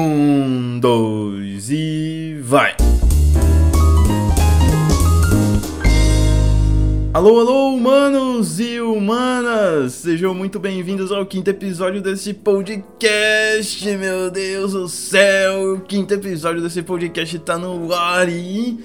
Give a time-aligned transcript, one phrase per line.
[0.00, 2.76] Um, dois e vai!
[7.12, 9.94] Alô, alô, humanos e humanas!
[9.94, 15.74] Sejam muito bem-vindos ao quinto episódio desse podcast, meu Deus do céu!
[15.74, 18.78] O quinto episódio desse podcast tá no ar e...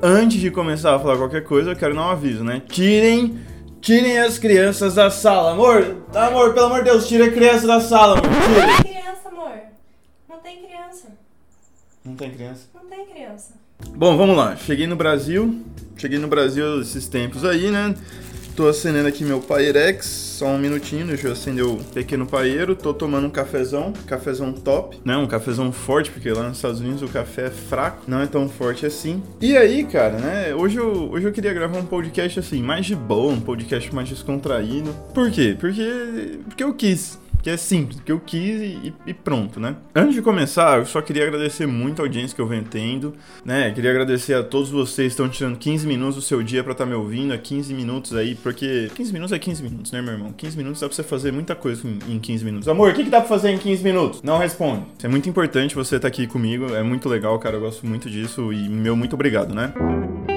[0.00, 2.62] Antes de começar a falar qualquer coisa, eu quero dar um aviso, né?
[2.68, 3.40] Tirem,
[3.80, 5.96] tirem as crianças da sala, amor!
[6.14, 8.30] Amor, pelo amor de Deus, tira a criança da sala, amor!
[8.30, 8.66] Tira.
[8.68, 9.52] Não tem criança, amor.
[10.28, 10.56] Não tem
[10.90, 11.08] criança.
[12.04, 12.66] Não tem criança?
[12.74, 13.54] Não tem criança.
[13.96, 14.56] Bom, vamos lá.
[14.56, 15.64] Cheguei no Brasil.
[15.96, 17.94] Cheguei no Brasil esses tempos aí, né?
[18.56, 22.74] Tô acendendo aqui meu Pyrex, só um minutinho, deixa eu acender o pequeno paeiro.
[22.74, 25.16] Tô tomando um cafezão, cafezão top, né?
[25.16, 28.48] Um cafezão forte, porque lá nos Estados Unidos o café é fraco, não é tão
[28.48, 29.22] forte assim.
[29.40, 30.54] E aí, cara, né?
[30.54, 34.08] Hoje eu, hoje eu queria gravar um podcast assim, mais de boa, um podcast mais
[34.08, 34.92] descontraído.
[35.14, 35.56] Por quê?
[35.58, 39.76] Porque, porque eu quis que é simples, que eu quis e, e, pronto, né?
[39.94, 43.70] Antes de começar, eu só queria agradecer muito a audiência que eu venho tendo, né?
[43.72, 46.84] Queria agradecer a todos vocês que estão tirando 15 minutos do seu dia para estar
[46.84, 50.12] tá me ouvindo, é 15 minutos aí, porque 15 minutos é 15 minutos, né, meu
[50.12, 50.32] irmão?
[50.32, 52.68] 15 minutos dá pra você fazer muita coisa em, em 15 minutos.
[52.68, 54.22] Amor, o que, que dá pra fazer em 15 minutos?
[54.22, 54.84] Não responde.
[55.02, 58.10] É muito importante você estar tá aqui comigo, é muito legal, cara, eu gosto muito
[58.10, 59.72] disso e meu muito obrigado, né?
[59.76, 60.29] Então,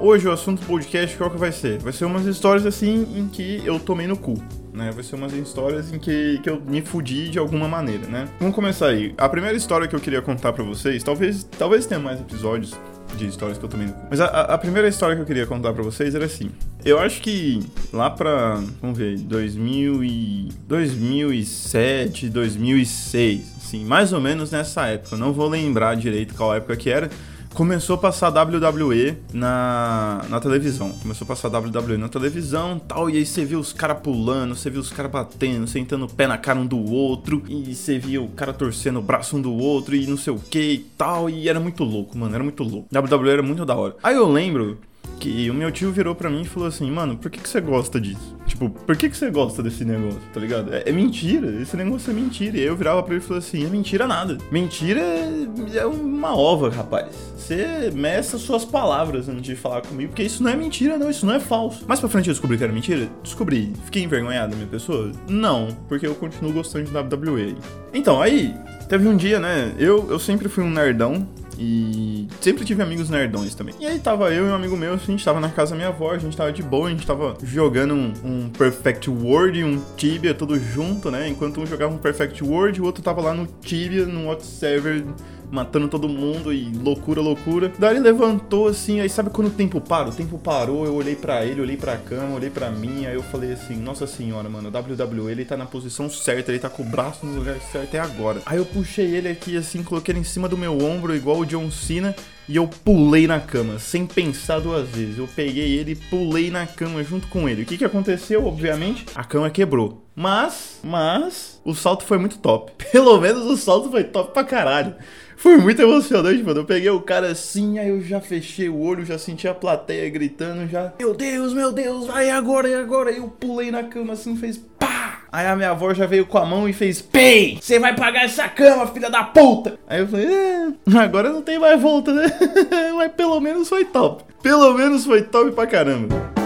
[0.00, 1.78] hoje o assunto do podcast qual que vai ser?
[1.78, 4.34] Vai ser umas histórias assim em que eu tomei no cu.
[4.72, 4.90] Né?
[4.92, 8.28] Vai ser umas histórias em que, que eu me fudi de alguma maneira, né?
[8.38, 9.12] Vamos começar aí.
[9.18, 12.74] A primeira história que eu queria contar pra vocês, talvez, talvez tenha mais episódios
[13.16, 14.06] de histórias que eu tomei no cu.
[14.08, 16.50] Mas a, a primeira história que eu queria contar pra vocês era assim.
[16.84, 17.60] Eu acho que
[17.92, 25.16] lá pra, vamos ver, 2000 e, 2007, 2006, assim, mais ou menos nessa época.
[25.16, 27.10] Eu não vou lembrar direito qual época que era,
[27.54, 30.90] começou a passar WWE na, na televisão.
[30.92, 33.10] Começou a passar WWE na televisão tal.
[33.10, 36.26] E aí você viu os caras pulando, você viu os caras batendo, sentando o pé
[36.26, 37.42] na cara um do outro.
[37.48, 40.38] E você via o cara torcendo o braço um do outro e não sei o
[40.38, 41.28] que e tal.
[41.28, 42.34] E era muito louco, mano.
[42.34, 42.88] Era muito louco.
[42.92, 43.96] WWE era muito da hora.
[44.02, 44.78] Aí eu lembro
[45.18, 47.60] que o meu tio virou pra mim e falou assim, mano, por que, que você
[47.60, 48.34] gosta disso?
[48.60, 50.74] Tipo, por que, que você gosta desse negócio, tá ligado?
[50.74, 52.58] É, é mentira, esse negócio é mentira.
[52.58, 54.36] E aí eu virava pra ele e falei assim, é mentira nada.
[54.52, 57.06] Mentira é, é uma ova, rapaz.
[57.38, 61.24] Você meça suas palavras antes de falar comigo, porque isso não é mentira, não, isso
[61.24, 61.86] não é falso.
[61.88, 63.08] Mais pra frente eu descobri que era mentira?
[63.22, 63.72] Descobri.
[63.86, 65.10] Fiquei envergonhado minha pessoa?
[65.26, 67.56] Não, porque eu continuo gostando de WWE.
[67.94, 68.54] Então, aí,
[68.90, 69.72] teve um dia, né?
[69.78, 71.26] Eu, eu sempre fui um nerdão,
[71.62, 73.74] e sempre tive amigos nerdões também.
[73.78, 75.88] E aí tava eu e um amigo meu, a gente tava na casa da minha
[75.88, 79.64] avó, a gente tava de boa, a gente tava jogando um, um Perfect World e
[79.64, 81.28] um Tibia tudo junto, né?
[81.28, 85.04] Enquanto um jogava um Perfect World, o outro tava lá no Tibia, no outro server
[85.50, 87.72] matando todo mundo e loucura, loucura.
[87.78, 90.08] Daí ele levantou assim, aí sabe quando o tempo para?
[90.08, 93.22] O tempo parou, eu olhei para ele, olhei pra cama, olhei para mim, aí eu
[93.22, 96.86] falei assim, nossa senhora, mano, WWE ele tá na posição certa, ele tá com o
[96.86, 98.42] braço no lugar certo até agora.
[98.46, 101.46] Aí eu puxei ele aqui assim, coloquei ele em cima do meu ombro, igual o
[101.46, 102.14] John Cena,
[102.48, 105.18] e eu pulei na cama, sem pensar duas vezes.
[105.18, 107.62] Eu peguei ele e pulei na cama junto com ele.
[107.62, 108.44] O que que aconteceu?
[108.44, 110.04] Obviamente, a cama quebrou.
[110.16, 112.72] Mas, mas, o salto foi muito top.
[112.90, 114.96] Pelo menos o salto foi top pra caralho.
[115.40, 116.60] Foi muito emocionante, mano.
[116.60, 120.08] Eu peguei o cara assim, aí eu já fechei o olho, já senti a plateia
[120.10, 120.92] gritando, já.
[120.98, 123.08] Meu Deus, meu Deus, vai agora, e agora?
[123.08, 125.20] Aí eu pulei na cama assim, fez pá!
[125.32, 127.58] Aí a minha avó já veio com a mão e fez Pei!
[127.58, 129.78] Você vai pagar essa cama, filha da puta!
[129.88, 130.68] Aí eu falei, é,
[130.98, 132.26] agora não tem mais volta, né?
[132.94, 134.22] Mas pelo menos foi top.
[134.42, 136.39] Pelo menos foi top pra caramba.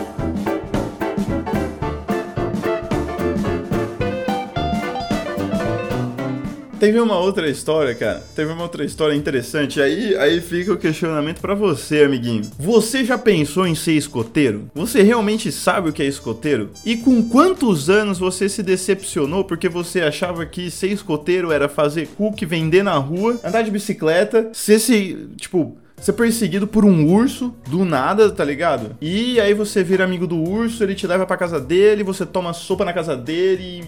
[6.85, 8.23] Teve uma outra história, cara.
[8.37, 9.81] Teve uma outra história interessante.
[9.81, 12.43] Aí, aí fica o questionamento para você, amiguinho.
[12.59, 14.71] Você já pensou em ser escoteiro?
[14.75, 16.69] Você realmente sabe o que é escoteiro?
[16.85, 22.07] E com quantos anos você se decepcionou porque você achava que ser escoteiro era fazer
[22.19, 27.55] cookie, vender na rua, andar de bicicleta, ser se, tipo, ser perseguido por um urso
[27.67, 28.95] do nada, tá ligado?
[29.01, 32.53] E aí você vira amigo do urso, ele te leva pra casa dele, você toma
[32.53, 33.83] sopa na casa dele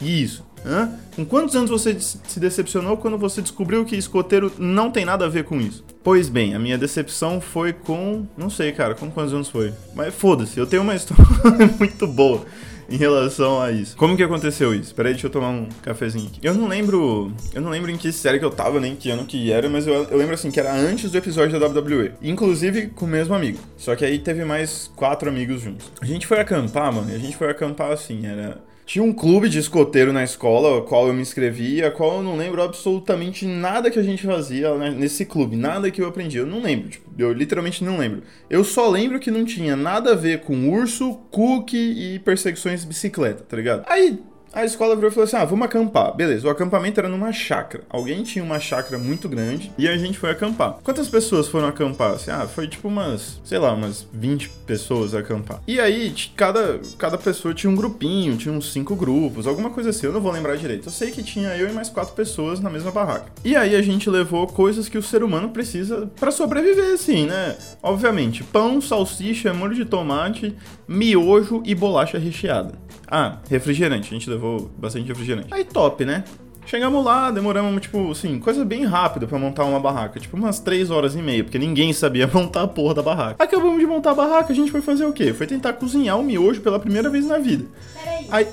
[0.00, 0.44] e, e isso.
[0.66, 0.90] Hã?
[1.14, 5.28] Com quantos anos você se decepcionou quando você descobriu que escoteiro não tem nada a
[5.28, 5.84] ver com isso?
[6.02, 8.26] Pois bem, a minha decepção foi com.
[8.36, 9.72] Não sei, cara, com quantos anos foi?
[9.94, 12.44] Mas foda-se, eu tenho uma história muito boa
[12.88, 13.96] em relação a isso.
[13.96, 14.94] Como que aconteceu isso?
[14.94, 16.40] Peraí, deixa eu tomar um cafezinho aqui.
[16.42, 17.32] Eu não lembro.
[17.52, 19.86] Eu não lembro em que série que eu tava, nem que ano que era, mas
[19.86, 22.12] eu, eu lembro assim que era antes do episódio da WWE.
[22.22, 23.58] Inclusive com o mesmo amigo.
[23.76, 25.90] Só que aí teve mais quatro amigos juntos.
[26.00, 29.48] A gente foi acampar, mano, e a gente foi acampar assim, era Tinha um clube
[29.48, 33.44] de escoteiro na escola, ao qual eu me inscrevi, a qual eu não lembro absolutamente
[33.44, 36.38] nada que a gente fazia né, nesse clube, nada que eu aprendi.
[36.38, 38.22] Eu não lembro, tipo, eu literalmente não lembro.
[38.48, 42.86] Eu só lembro que não tinha nada a ver com urso, cookie e perseguições de
[42.86, 43.82] bicicleta, tá ligado?
[43.88, 44.20] Aí
[44.56, 46.16] a escola virou e falou assim: ah, vamos acampar.
[46.16, 47.84] Beleza, o acampamento era numa chácara.
[47.90, 50.78] Alguém tinha uma chácara muito grande e a gente foi acampar.
[50.82, 52.12] Quantas pessoas foram acampar?
[52.12, 55.60] Assim, ah, foi tipo umas, sei lá, umas 20 pessoas acampar.
[55.66, 60.06] E aí, cada, cada pessoa tinha um grupinho, tinha uns cinco grupos, alguma coisa assim,
[60.06, 60.88] eu não vou lembrar direito.
[60.88, 63.26] Eu sei que tinha eu e mais quatro pessoas na mesma barraca.
[63.44, 67.56] E aí a gente levou coisas que o ser humano precisa para sobreviver, assim, né?
[67.82, 70.56] Obviamente, pão, salsicha, molho de tomate,
[70.88, 72.86] miojo e bolacha recheada.
[73.08, 74.08] Ah, refrigerante.
[74.08, 74.45] A gente levou
[74.78, 75.48] bastante refrigerante.
[75.52, 76.24] Aí top, né?
[76.66, 80.18] Chegamos lá, demoramos, tipo, assim, coisa bem rápida para montar uma barraca.
[80.18, 83.42] Tipo, umas 3 horas e meia, porque ninguém sabia montar a porra da barraca.
[83.42, 85.32] Acabamos de montar a barraca, a gente foi fazer o quê?
[85.32, 87.64] Foi tentar cozinhar o miojo pela primeira vez na vida.
[88.02, 88.26] Peraí.
[88.30, 88.48] Aí,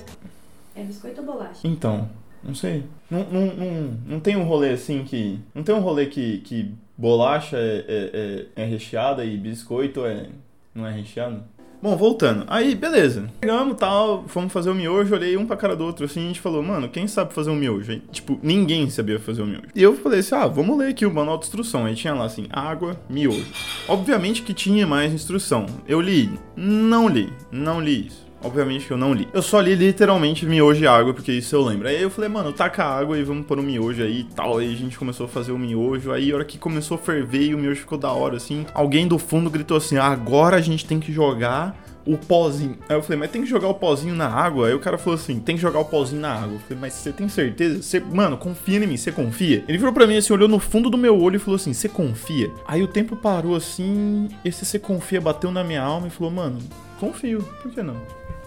[0.75, 1.59] É biscoito ou bolacha?
[1.67, 2.07] então,
[2.43, 2.83] não sei.
[3.09, 5.39] Não, não, não, não tem um rolê assim que.
[5.55, 10.27] Não tem um rolê que, que bolacha é, é, é, é recheada e biscoito é,
[10.75, 11.43] não é recheado?
[11.83, 12.45] Bom, voltando.
[12.47, 13.29] Aí, beleza.
[13.43, 16.27] Chegamos tal, fomos fazer o miojo, olhei um pra cara do outro assim, e a
[16.27, 17.91] gente falou, mano, quem sabe fazer um miojo?
[17.91, 19.67] Aí, tipo, ninguém sabia fazer o miojo.
[19.75, 21.83] E eu falei assim, ah, vamos ler aqui o manual de instrução.
[21.83, 23.45] Aí tinha lá assim, água, miojo.
[23.85, 25.65] Obviamente que tinha mais instrução.
[25.85, 26.29] Eu li?
[26.55, 27.33] Não li.
[27.51, 28.25] Não li isso.
[28.43, 29.27] Obviamente que eu não li.
[29.33, 31.87] Eu só li literalmente miojo e água, porque isso eu lembro.
[31.87, 34.57] Aí eu falei, mano, taca água e vamos pôr um miojo aí e tal.
[34.57, 36.11] Aí a gente começou a fazer o miojo.
[36.11, 38.65] Aí a hora que começou a ferver e o miojo ficou da hora, assim.
[38.73, 41.75] Alguém do fundo gritou assim: ah, agora a gente tem que jogar
[42.05, 42.77] o pozinho.
[42.89, 44.67] Aí eu falei, mas tem que jogar o pozinho na água?
[44.67, 46.55] Aí o cara falou assim: tem que jogar o pozinho na água.
[46.55, 47.81] Eu falei, mas você tem certeza?
[47.81, 49.63] Você, mano, confia em mim, você confia?
[49.67, 51.87] Ele virou pra mim assim, olhou no fundo do meu olho e falou assim: você
[51.87, 52.51] confia?
[52.67, 56.59] Aí o tempo parou assim, esse você confia bateu na minha alma e falou, mano,
[56.99, 57.95] confio, por que não?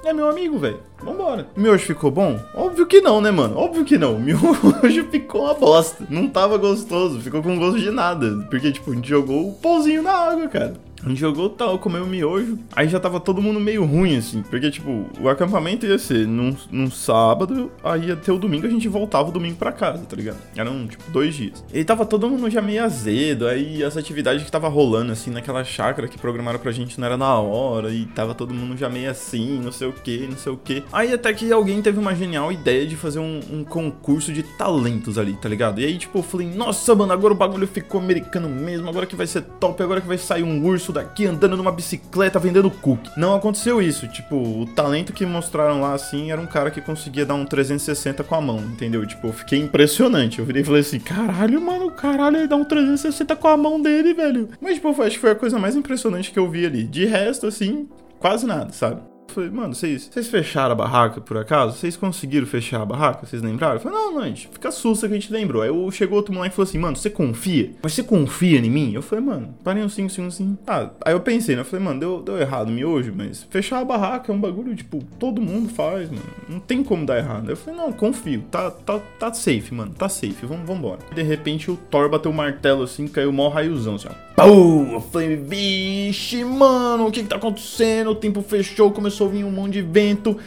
[0.06, 0.78] É meu amigo, velho.
[1.02, 1.48] Vambora.
[1.56, 2.38] Miojo ficou bom?
[2.54, 3.58] Óbvio que não, né, mano?
[3.58, 4.16] Óbvio que não.
[4.22, 6.06] Miojo ficou uma bosta.
[6.08, 7.20] Não tava gostoso.
[7.20, 8.46] Ficou com gosto de nada.
[8.48, 10.74] Porque, tipo, a gente jogou o pãozinho na água, cara.
[11.04, 12.58] A gente jogou tal, comeu miojo.
[12.74, 14.42] Aí já tava todo mundo meio ruim, assim.
[14.42, 18.88] Porque, tipo, o acampamento ia ser num, num sábado, aí ter o domingo, a gente
[18.88, 20.38] voltava o domingo pra casa, tá ligado?
[20.56, 21.64] Eram, tipo, dois dias.
[21.72, 23.46] E tava todo mundo já meio azedo.
[23.46, 27.16] Aí as atividades que tava rolando, assim, naquela chácara que programaram pra gente não era
[27.16, 27.90] na hora.
[27.90, 30.82] E tava todo mundo já meio assim, não sei o que, não sei o que.
[30.92, 35.18] Aí até que alguém teve uma genial ideia de fazer um, um concurso de talentos
[35.18, 35.80] ali, tá ligado?
[35.80, 39.16] E aí, tipo, eu falei, nossa, mano, agora o bagulho ficou americano mesmo, agora que
[39.16, 43.10] vai ser top, agora que vai sair um urso daqui andando numa bicicleta vendendo cookie.
[43.16, 44.06] Não aconteceu isso.
[44.08, 48.24] Tipo, o talento que mostraram lá assim era um cara que conseguia dar um 360
[48.24, 49.06] com a mão, entendeu?
[49.06, 50.38] Tipo, eu fiquei impressionante.
[50.38, 53.80] Eu virei e falei assim: caralho, mano, caralho, ele dá um 360 com a mão
[53.80, 54.48] dele, velho.
[54.60, 56.84] Mas, tipo, acho que foi a coisa mais impressionante que eu vi ali.
[56.84, 57.88] De resto, assim,
[58.18, 59.15] quase nada, sabe?
[59.36, 61.76] Falei, mano, vocês, fecharam a barraca por acaso?
[61.76, 63.26] Vocês conseguiram fechar a barraca?
[63.26, 63.74] Vocês lembraram?
[63.74, 65.60] Eu falei, não, não, a gente fica sussa que a gente lembrou.
[65.60, 67.72] Aí chegou outro moleque e falou assim, mano, você confia?
[67.82, 68.94] Mas você confia em mim?
[68.94, 70.56] Eu falei, mano, parei uns 5 segundos assim.
[70.66, 71.60] Ah, aí eu pensei, né?
[71.60, 75.04] Eu falei, mano, deu, deu errado miojo, mas fechar a barraca é um bagulho, tipo,
[75.18, 76.22] todo mundo faz, mano.
[76.48, 77.50] Não tem como dar errado.
[77.50, 81.00] Eu falei, não, confio, tá, tá, tá safe, mano, tá safe, vamos, vambora.
[81.14, 84.26] De repente o Thor bateu o martelo assim, caiu o maior raiozão, assim, ó.
[84.36, 84.92] Pum!
[84.92, 88.10] Eu falei, vixe, mano, o que que tá acontecendo?
[88.10, 90.38] O tempo fechou, começou a vir um monte de vento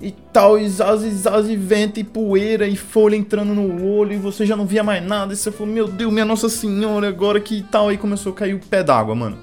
[0.00, 4.12] e tal, e zaz, e zaz, e vento, e poeira, e folha entrando no olho,
[4.12, 7.08] e você já não via mais nada, e você falou, meu Deus, minha Nossa Senhora,
[7.08, 9.38] agora que tal, aí começou a cair o pé d'água, mano.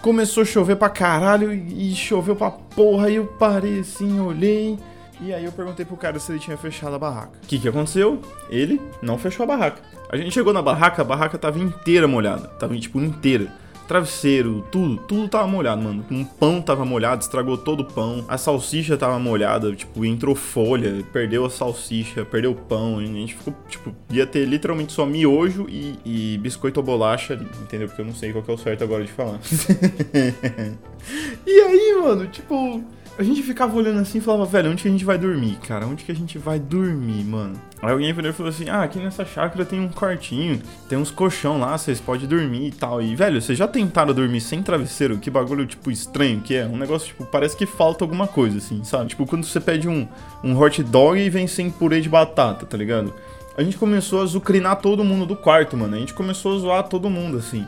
[0.00, 4.78] Começou a chover pra caralho, e choveu pra porra, e eu parei assim, olhei,
[5.20, 7.38] e aí eu perguntei pro cara se ele tinha fechado a barraca.
[7.42, 8.20] O que que aconteceu?
[8.48, 9.82] Ele não fechou a barraca.
[10.10, 13.52] A gente chegou na barraca, a barraca tava inteira molhada, tava tipo inteira
[13.86, 16.04] travesseiro, tudo, tudo tava molhado, mano.
[16.10, 18.24] Um pão tava molhado, estragou todo o pão.
[18.28, 22.98] A salsicha tava molhada, tipo, entrou folha, perdeu a salsicha, perdeu o pão.
[22.98, 27.88] A gente ficou, tipo, ia ter literalmente só miojo e, e biscoito ou bolacha entendeu?
[27.88, 29.38] Porque eu não sei qual que é o certo agora de falar.
[31.46, 32.82] e aí, mano, tipo,
[33.18, 35.86] a gente ficava olhando assim e falava, velho, onde que a gente vai dormir, cara?
[35.86, 37.60] Onde que a gente vai dormir, mano?
[37.82, 41.58] Aí alguém e falou assim: Ah, aqui nessa chácara tem um quartinho, tem uns colchão
[41.58, 43.02] lá, vocês podem dormir e tal.
[43.02, 45.18] E, velho, vocês já tentaram dormir sem travesseiro?
[45.18, 46.64] Que bagulho, tipo, estranho que é.
[46.64, 49.10] Um negócio, tipo, parece que falta alguma coisa, assim, sabe?
[49.10, 50.06] Tipo, quando você pede um,
[50.42, 53.12] um hot dog e vem sem purê de batata, tá ligado?
[53.56, 55.94] A gente começou a zucrinar todo mundo do quarto, mano.
[55.94, 57.66] A gente começou a zoar todo mundo, assim.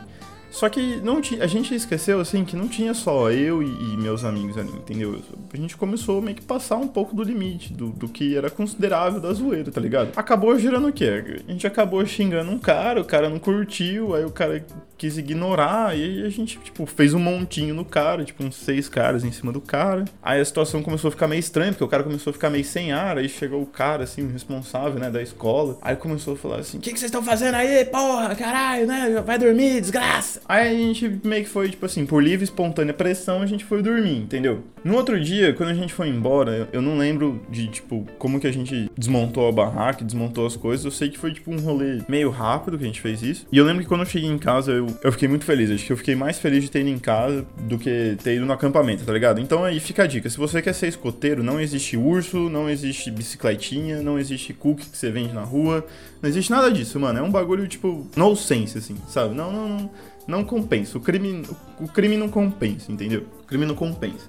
[0.55, 4.23] Só que não a gente esqueceu, assim, que não tinha só eu e, e, meus
[4.23, 5.21] amigos ali, entendeu?
[5.53, 9.19] A gente começou meio que passar um pouco do limite, do, do que era considerável
[9.19, 10.11] da zoeira, tá ligado?
[10.15, 11.41] Acabou gerando o quê?
[11.45, 14.65] A gente acabou xingando um cara, o cara não curtiu, aí o cara
[14.97, 19.25] quis ignorar, e a gente, tipo, fez um montinho no cara, tipo, uns seis caras
[19.25, 20.05] em cima do cara.
[20.23, 22.63] Aí a situação começou a ficar meio estranha, porque o cara começou a ficar meio
[22.63, 25.77] sem ar, aí chegou o cara, assim, o responsável, né, da escola.
[25.81, 29.21] Aí começou a falar assim: O que, que vocês estão fazendo aí, porra, caralho, né?
[29.25, 30.44] Vai dormir, desgraça.
[30.47, 33.81] Aí a gente meio que foi, tipo assim, por livre espontânea pressão, a gente foi
[33.81, 34.63] dormir, entendeu?
[34.83, 38.45] No outro dia, quando a gente foi embora, eu não lembro de, tipo, como que
[38.45, 40.85] a gente desmontou a barraca, desmontou as coisas.
[40.85, 43.47] Eu sei que foi, tipo, um rolê meio rápido que a gente fez isso.
[43.51, 45.71] E eu lembro que quando eu cheguei em casa, eu, eu fiquei muito feliz.
[45.71, 48.45] Acho que eu fiquei mais feliz de ter ido em casa do que ter ido
[48.45, 49.41] no acampamento, tá ligado?
[49.41, 50.29] Então aí fica a dica.
[50.29, 54.97] Se você quer ser escoteiro, não existe urso, não existe bicicletinha, não existe cookie que
[54.97, 55.83] você vende na rua.
[56.21, 57.19] Não existe nada disso, mano.
[57.19, 59.33] É um bagulho, tipo, no sense, assim, sabe?
[59.33, 59.89] Não, não, não,
[60.27, 60.97] não compensa.
[60.97, 61.43] O crime,
[61.79, 63.25] o crime não compensa, entendeu?
[63.41, 64.25] O crime não compensa.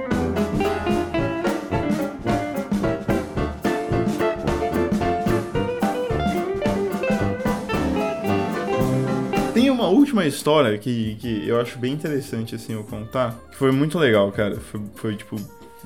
[9.54, 13.72] Tem uma última história que, que eu acho bem interessante, assim, eu contar, que foi
[13.72, 14.56] muito legal, cara.
[14.60, 15.36] Foi, foi tipo,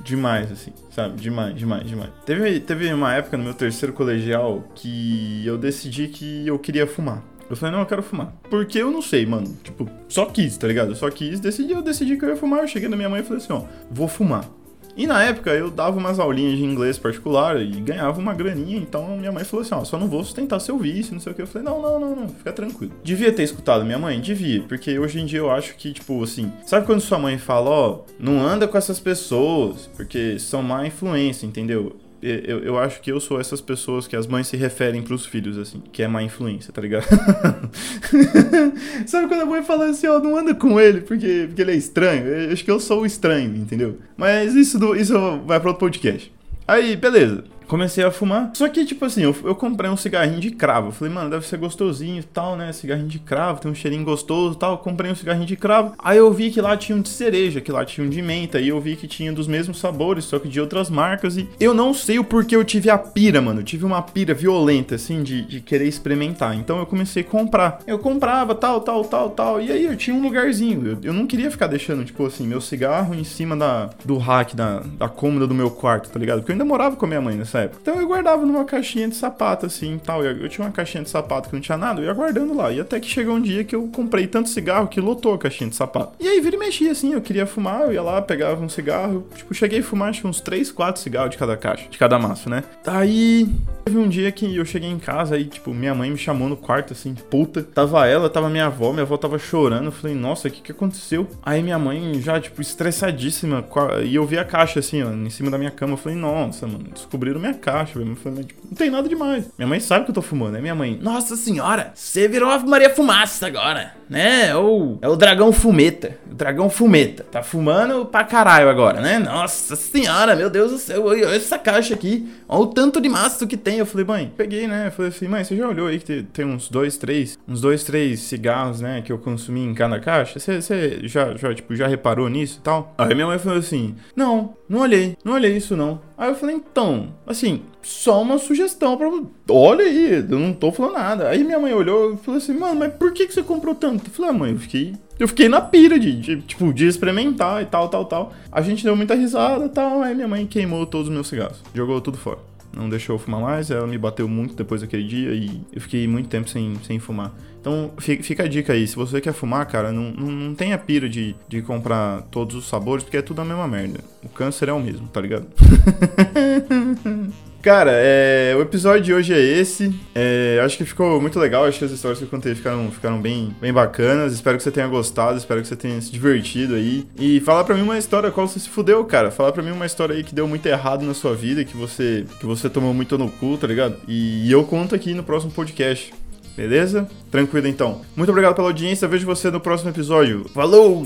[0.03, 1.15] demais, assim, sabe?
[1.21, 2.09] Demais, demais, demais.
[2.25, 7.23] Teve, teve uma época no meu terceiro colegial que eu decidi que eu queria fumar.
[7.51, 8.33] Eu falei, não, eu quero fumar.
[8.49, 9.47] Porque eu não sei, mano.
[9.63, 10.91] Tipo, só quis, tá ligado?
[10.91, 12.61] Eu só quis, decidi, eu decidi que eu ia fumar.
[12.61, 14.49] Eu cheguei na minha mãe e falei assim, ó, vou fumar.
[14.95, 19.17] E na época eu dava umas aulinhas de inglês particular e ganhava uma graninha, então
[19.17, 21.41] minha mãe falou assim: ó, só não vou sustentar seu vício, não sei o que.
[21.41, 22.91] Eu falei: não, não, não, não, fica tranquilo.
[23.03, 24.19] Devia ter escutado minha mãe?
[24.19, 27.69] Devia, porque hoje em dia eu acho que, tipo, assim, sabe quando sua mãe fala:
[27.69, 31.95] ó, não anda com essas pessoas, porque são má influência, entendeu?
[32.21, 35.57] Eu, eu acho que eu sou essas pessoas que as mães se referem pros filhos,
[35.57, 37.05] assim, que é má influência, tá ligado?
[39.05, 41.75] Sabe quando a mãe fala assim, ó, não anda com ele porque, porque ele é
[41.75, 42.27] estranho?
[42.27, 43.97] Eu acho que eu sou o estranho, entendeu?
[44.15, 45.13] Mas isso, do, isso
[45.45, 46.31] vai para outro podcast.
[46.67, 48.51] Aí, beleza comecei a fumar.
[48.53, 50.91] Só que, tipo assim, eu, eu comprei um cigarrinho de cravo.
[50.91, 52.73] Falei, mano, deve ser gostosinho e tal, né?
[52.73, 54.77] Cigarrinho de cravo, tem um cheirinho gostoso e tal.
[54.79, 55.93] Comprei um cigarrinho de cravo.
[55.97, 58.59] Aí eu vi que lá tinha um de cereja, que lá tinha um de menta.
[58.59, 61.37] E eu vi que tinha dos mesmos sabores, só que de outras marcas.
[61.37, 63.61] E eu não sei o porquê eu tive a pira, mano.
[63.61, 66.53] Eu tive uma pira violenta, assim, de, de querer experimentar.
[66.57, 67.79] Então eu comecei a comprar.
[67.87, 69.61] Eu comprava tal, tal, tal, tal.
[69.61, 70.87] E aí eu tinha um lugarzinho.
[70.87, 74.57] Eu, eu não queria ficar deixando, tipo assim, meu cigarro em cima da, do rack,
[74.57, 76.39] da, da cômoda do meu quarto, tá ligado?
[76.39, 77.79] Porque eu ainda morava com a minha mãe nessa época.
[77.81, 80.23] Então eu guardava numa caixinha de sapato, assim, tal.
[80.23, 82.71] Eu, tinha uma caixinha de sapato que não tinha nada, eu ia guardando lá.
[82.71, 85.69] E até que chegou um dia que eu comprei tanto cigarro que lotou a caixinha
[85.69, 86.13] de sapato.
[86.19, 89.25] E aí vira e mexia, assim, eu queria fumar, eu ia lá, pegava um cigarro.
[89.35, 92.49] Tipo, cheguei a fumar, acho, uns 3, 4 cigarros de cada caixa, de cada maço,
[92.49, 92.63] né?
[92.83, 93.47] Daí,
[93.85, 96.57] teve um dia que eu cheguei em casa aí, tipo, minha mãe me chamou no
[96.57, 97.63] quarto, assim, puta.
[97.63, 99.85] Tava ela, tava minha avó, minha avó tava chorando.
[99.85, 101.27] Eu falei, nossa, o que que aconteceu?
[101.43, 103.65] Aí minha mãe já, tipo, estressadíssima.
[104.03, 105.93] E eu vi a caixa, assim, ó, em cima da minha cama.
[105.93, 108.15] Eu falei, nossa, mano, descobriram minha caixa caixa, velho.
[108.15, 109.49] Falei, tipo, não tem nada demais.
[109.57, 110.61] Minha mãe sabe que eu tô fumando, né?
[110.61, 114.55] Minha mãe, nossa senhora, você virou uma Maria Fumaça agora, né?
[114.55, 116.17] Ou é o dragão fumeta.
[116.29, 117.23] O dragão fumeta.
[117.23, 119.19] Tá fumando pra caralho agora, né?
[119.19, 122.31] Nossa senhora, meu Deus do céu, olha essa caixa aqui.
[122.47, 123.79] Olha o tanto de maço que tem.
[123.79, 124.87] Eu falei, mãe, peguei, né?
[124.87, 127.61] Eu falei assim, mãe, você já olhou aí que tem, tem uns dois, três, uns
[127.61, 129.01] dois, três cigarros, né?
[129.01, 130.39] Que eu consumi em cada caixa?
[130.39, 132.93] Você, você já, já, tipo, já reparou nisso e tal?
[132.97, 135.99] Aí minha mãe falou assim, não, não olhei, não olhei isso não.
[136.21, 139.09] Aí eu falei, então, assim, só uma sugestão pra.
[139.49, 141.27] Olha aí, eu não tô falando nada.
[141.27, 144.05] Aí minha mãe olhou e falou assim, mano, mas por que, que você comprou tanto?
[144.05, 144.93] Eu falei, ah, mãe, eu fiquei.
[145.17, 148.33] Eu fiquei na pira de, de, tipo, de experimentar e tal, tal, tal.
[148.51, 150.03] A gente deu muita risada e tal.
[150.03, 151.57] Aí minha mãe queimou todos os meus cigarros.
[151.73, 152.37] Jogou tudo fora.
[152.75, 153.69] Não deixou eu fumar mais.
[153.69, 157.33] Ela me bateu muito depois daquele dia e eu fiquei muito tempo sem, sem fumar.
[157.59, 161.07] Então fica a dica aí, se você quer fumar, cara, não, não, não tenha pira
[161.07, 163.99] de, de comprar todos os sabores, porque é tudo a mesma merda.
[164.23, 165.45] O câncer é o mesmo, tá ligado?
[167.61, 169.93] Cara, é, o episódio de hoje é esse.
[170.15, 171.65] É, acho que ficou muito legal.
[171.65, 174.33] Acho que as histórias que eu contei ficaram, ficaram bem, bem bacanas.
[174.33, 175.37] Espero que você tenha gostado.
[175.37, 177.05] Espero que você tenha se divertido aí.
[177.19, 179.29] E falar pra mim uma história qual você se fudeu, cara.
[179.29, 182.25] Falar pra mim uma história aí que deu muito errado na sua vida, que você,
[182.39, 183.95] que você tomou muito no cu, tá ligado?
[184.07, 186.11] E, e eu conto aqui no próximo podcast.
[186.57, 187.07] Beleza?
[187.29, 188.01] Tranquilo então.
[188.15, 189.07] Muito obrigado pela audiência.
[189.07, 190.45] Vejo você no próximo episódio.
[190.53, 191.05] Falou!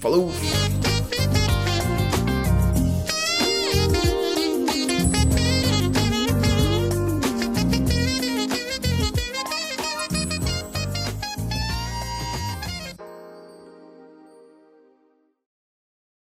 [0.00, 0.30] Falou!